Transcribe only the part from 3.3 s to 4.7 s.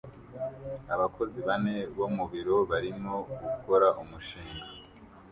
gukora umushinga